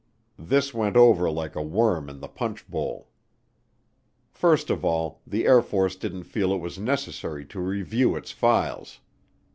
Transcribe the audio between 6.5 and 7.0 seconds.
it was